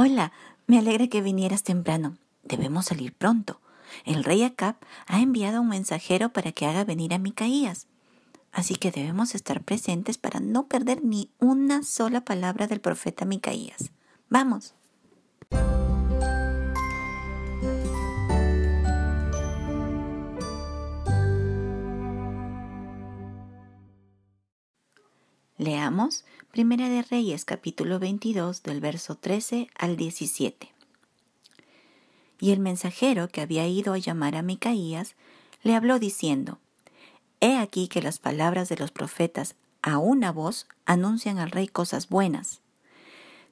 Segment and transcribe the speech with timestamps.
[0.00, 0.30] Hola,
[0.68, 2.18] me alegra que vinieras temprano.
[2.44, 3.60] Debemos salir pronto.
[4.04, 4.76] El rey Acab
[5.08, 7.88] ha enviado un mensajero para que haga venir a Micaías.
[8.52, 13.90] Así que debemos estar presentes para no perder ni una sola palabra del profeta Micaías.
[14.28, 14.76] Vamos.
[25.68, 30.72] Leamos Primera de Reyes capítulo 22 del verso 13 al 17.
[32.40, 35.14] Y el mensajero que había ido a llamar a Micaías
[35.62, 36.58] le habló diciendo,
[37.40, 42.08] He aquí que las palabras de los profetas a una voz anuncian al rey cosas
[42.08, 42.62] buenas.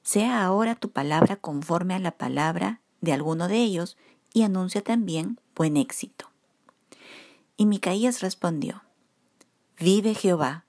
[0.01, 3.95] Sea ahora tu palabra conforme a la palabra de alguno de ellos
[4.33, 6.31] y anuncia también buen éxito.
[7.57, 8.81] Y Micaías respondió,
[9.77, 10.65] Vive Jehová,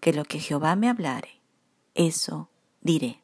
[0.00, 1.40] que lo que Jehová me hablare,
[1.94, 2.48] eso
[2.80, 3.22] diré.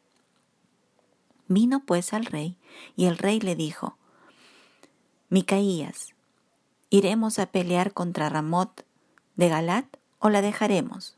[1.47, 2.57] Vino pues al rey,
[2.97, 3.97] y el rey le dijo,
[5.29, 6.15] Micaías,
[6.91, 8.85] ¿iremos a pelear contra Ramot
[9.37, 9.87] de Galat
[10.19, 11.17] o la dejaremos?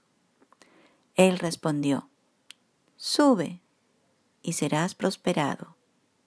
[1.15, 2.09] Él respondió,
[2.97, 3.61] Sube,
[4.43, 5.77] y serás prosperado,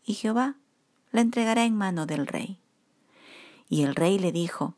[0.03, 0.55] y Jehová
[1.11, 2.59] la entregará en mano del rey.
[3.69, 4.75] Y el rey le dijo,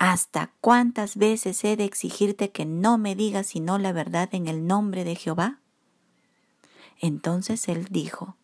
[0.00, 4.64] ¿Hasta cuántas veces he de exigirte que no me digas sino la verdad en el
[4.64, 5.58] nombre de Jehová?
[7.00, 8.36] Entonces él dijo,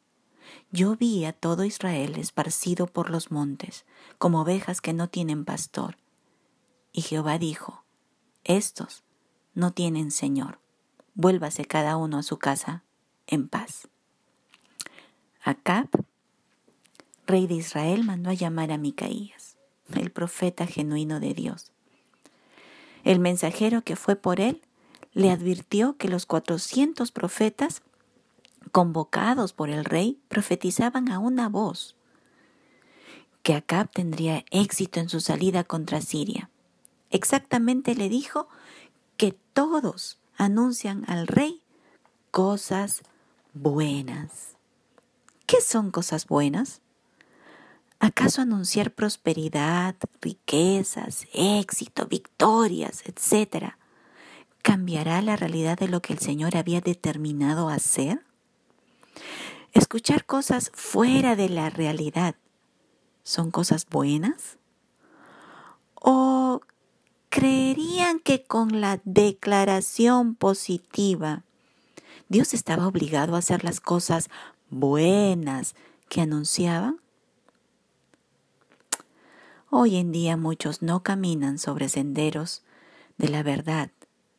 [0.73, 3.87] Yo vi a todo Israel esparcido por los montes,
[4.19, 5.97] como ovejas que no tienen pastor.
[6.93, 7.85] Y Jehová dijo,
[8.43, 9.05] Estos
[9.55, 10.59] no tienen Señor,
[11.15, 12.83] vuélvase cada uno a su casa
[13.29, 13.87] en paz.
[15.41, 15.89] Acab,
[17.29, 19.54] rey de Israel, mandó a llamar a Micaías
[19.95, 21.73] el profeta genuino de Dios.
[23.05, 24.63] El mensajero que fue por él
[25.13, 27.83] le advirtió que los cuatrocientos profetas
[28.73, 31.97] convocados por el rey profetizaban a una voz
[33.43, 36.49] que Acab tendría éxito en su salida contra Siria.
[37.11, 38.49] Exactamente le dijo
[39.19, 41.63] que todos anuncian al rey
[42.31, 43.03] cosas
[43.53, 44.57] buenas.
[45.47, 46.81] ¿Qué son cosas buenas?
[48.05, 53.79] ¿Acaso anunciar prosperidad, riquezas, éxito, victorias, etcétera,
[54.61, 58.23] cambiará la realidad de lo que el Señor había determinado hacer?
[59.73, 62.35] ¿Escuchar cosas fuera de la realidad
[63.23, 64.59] son cosas buenas?
[65.95, 66.61] ¿O
[67.31, 71.43] creerían que con la declaración positiva
[72.29, 74.29] Dios estaba obligado a hacer las cosas
[74.69, 75.75] buenas
[76.11, 77.01] que anunciaban?
[79.77, 82.63] Hoy en día muchos no caminan sobre senderos
[83.19, 83.91] de la verdad,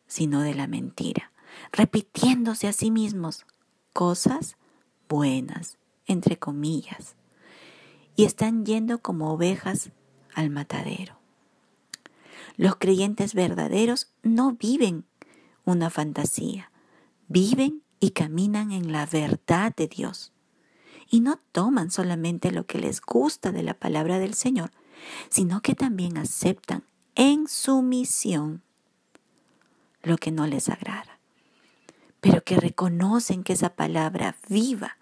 [0.07, 1.34] sino de la mentira,
[1.73, 3.46] repitiéndose a sí mismos
[3.91, 4.56] cosas
[5.09, 7.16] buenas, entre comillas,
[8.16, 9.90] y están yendo como ovejas
[10.34, 11.18] al matadero.
[12.56, 15.03] Los creyentes verdaderos no viven
[15.66, 16.72] una fantasía,
[17.28, 20.31] viven y caminan en la verdad de Dios.
[21.09, 24.72] Y no toman solamente lo que les gusta de la palabra del Señor,
[25.29, 26.83] sino que también aceptan
[27.16, 28.61] en su misión
[30.03, 31.19] lo que no les agrada,
[32.22, 34.97] pero que reconocen que esa palabra viva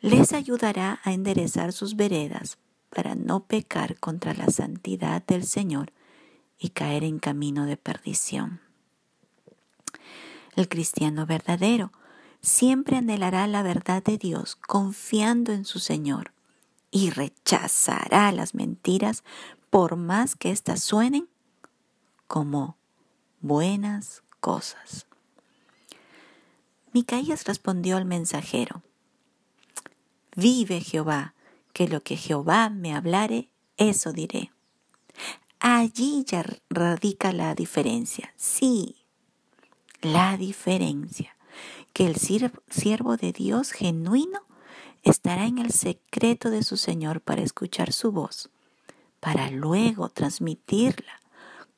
[0.00, 2.58] les ayudará a enderezar sus veredas
[2.90, 5.92] para no pecar contra la santidad del Señor
[6.58, 8.60] y caer en camino de perdición.
[10.54, 11.92] El cristiano verdadero
[12.40, 16.32] siempre anhelará la verdad de Dios confiando en su Señor
[16.90, 19.24] y rechazará las mentiras
[19.70, 21.28] por más que éstas suenen
[22.26, 22.76] como
[23.40, 25.06] buenas cosas.
[26.92, 28.82] Micaías respondió al mensajero,
[30.34, 31.34] Vive Jehová,
[31.72, 34.52] que lo que Jehová me hablare, eso diré.
[35.60, 38.96] Allí ya radica la diferencia, sí,
[40.00, 41.36] la diferencia,
[41.92, 44.40] que el siervo de Dios genuino
[45.10, 48.50] estará en el secreto de su Señor para escuchar su voz,
[49.20, 51.20] para luego transmitirla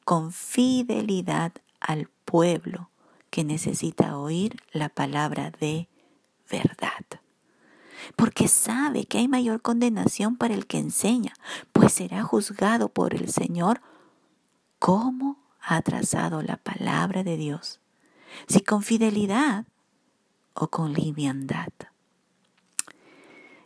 [0.04, 2.90] con fidelidad al pueblo
[3.30, 5.88] que necesita oír la palabra de
[6.50, 7.04] verdad.
[8.16, 11.34] Porque sabe que hay mayor condenación para el que enseña,
[11.72, 13.82] pues será juzgado por el Señor
[14.78, 17.80] cómo ha trazado la palabra de Dios,
[18.46, 19.66] si con fidelidad
[20.54, 21.68] o con liviandad.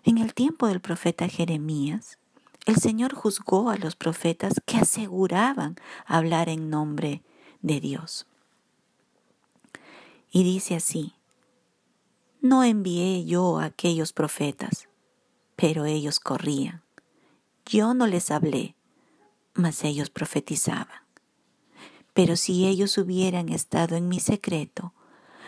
[0.05, 2.19] En el tiempo del profeta Jeremías,
[2.67, 5.77] el Señor juzgó a los profetas que aseguraban
[6.07, 7.23] hablar en nombre
[7.61, 8.27] de Dios.
[10.33, 11.15] Y dice así,
[12.41, 14.89] no envié yo a aquellos profetas,
[15.55, 16.83] pero ellos corrían.
[17.65, 18.75] Yo no les hablé,
[19.55, 21.03] mas ellos profetizaban.
[22.13, 24.95] Pero si ellos hubieran estado en mi secreto,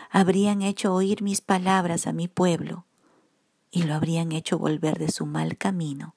[0.09, 2.84] habrían hecho oír mis palabras a mi pueblo
[3.75, 6.15] y lo habrían hecho volver de su mal camino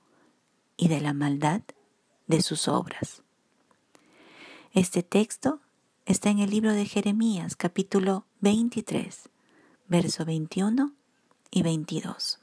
[0.77, 1.63] y de la maldad
[2.29, 3.23] de sus obras.
[4.73, 5.59] Este texto
[6.07, 9.29] está en el libro de Jeremías, capítulo 23,
[9.89, 10.93] verso 21
[11.51, 12.39] y 22.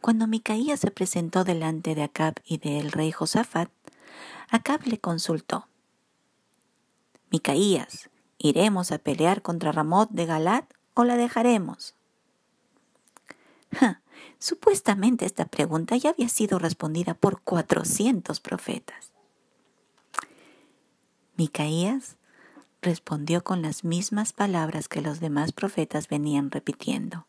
[0.00, 3.68] Cuando Micaías se presentó delante de Acab y del rey Josafat,
[4.48, 5.68] Acab le consultó.
[7.30, 8.08] Micaías,
[8.38, 11.94] ¿iremos a pelear contra Ramot de Galat o la dejaremos?
[14.44, 19.10] Supuestamente esta pregunta ya había sido respondida por cuatrocientos profetas.
[21.38, 22.16] Micaías
[22.82, 27.26] respondió con las mismas palabras que los demás profetas venían repitiendo,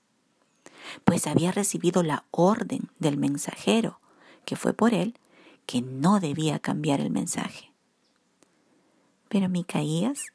[1.05, 4.01] pues había recibido la orden del mensajero,
[4.43, 5.17] que fue por él,
[5.65, 7.71] que no debía cambiar el mensaje.
[9.29, 10.33] Pero Micaías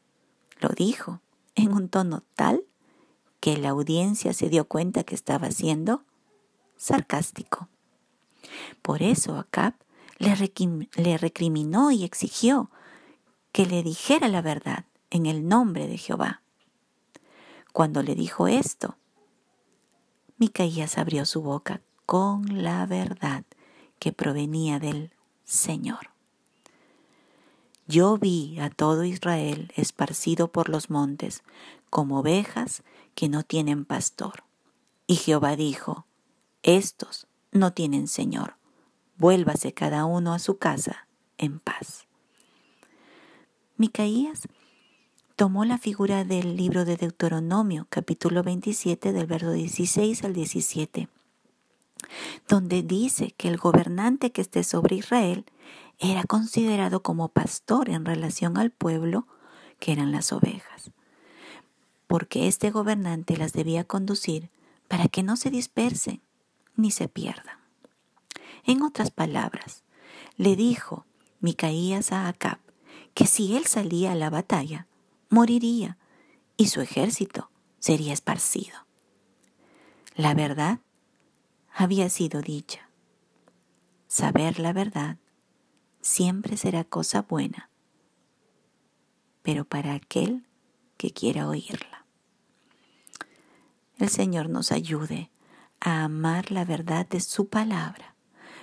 [0.61, 1.21] lo dijo
[1.56, 2.65] en un tono tal
[3.38, 6.05] que la audiencia se dio cuenta que estaba siendo
[6.81, 7.69] sarcástico.
[8.81, 9.75] Por eso Acab
[10.19, 10.35] le,
[10.97, 12.71] le recriminó y exigió
[13.53, 16.41] que le dijera la verdad en el nombre de Jehová.
[17.73, 18.97] Cuando le dijo esto,
[20.38, 23.44] Micaías abrió su boca con la verdad
[23.99, 25.12] que provenía del
[25.44, 26.11] Señor.
[27.87, 31.43] Yo vi a todo Israel esparcido por los montes
[31.91, 32.83] como ovejas
[33.15, 34.44] que no tienen pastor.
[35.06, 36.06] Y Jehová dijo,
[36.62, 38.57] estos no tienen Señor,
[39.17, 41.07] vuélvase cada uno a su casa
[41.39, 42.07] en paz.
[43.77, 44.47] Micaías
[45.37, 51.09] tomó la figura del libro de Deuteronomio, capítulo 27, del verso 16 al 17,
[52.47, 55.47] donde dice que el gobernante que esté sobre Israel
[55.99, 59.27] era considerado como pastor en relación al pueblo
[59.79, 60.91] que eran las ovejas,
[62.07, 64.51] porque este gobernante las debía conducir
[64.89, 66.21] para que no se dispersen
[66.81, 67.59] ni se pierdan.
[68.65, 69.85] En otras palabras,
[70.37, 71.06] le dijo
[71.41, 72.59] Micaías a Acab,
[73.15, 74.87] que si él salía a la batalla,
[75.29, 75.99] moriría
[76.56, 78.87] y su ejército sería esparcido.
[80.15, 80.81] La verdad
[81.73, 82.88] había sido dicha.
[84.06, 85.19] Saber la verdad
[86.00, 87.71] siempre será cosa buena,
[89.43, 90.47] pero para aquel
[90.97, 92.05] que quiera oírla.
[93.99, 95.31] El Señor nos ayude
[95.81, 98.15] a amar la verdad de su palabra,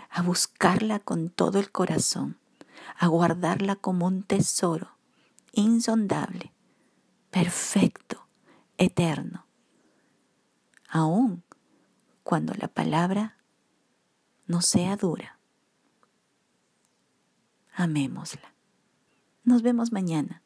[0.09, 2.37] a buscarla con todo el corazón
[2.97, 4.97] a guardarla como un tesoro
[5.51, 6.53] insondable,
[7.31, 8.27] perfecto,
[8.77, 9.45] eterno,
[10.89, 11.43] aun
[12.23, 13.37] cuando la palabra
[14.45, 15.39] no sea dura.
[17.73, 18.53] Amémosla.
[19.43, 20.41] Nos vemos mañana.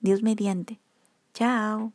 [0.00, 0.80] Dios mediante.
[1.32, 1.92] Chao.